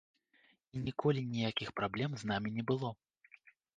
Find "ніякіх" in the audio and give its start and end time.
1.35-1.69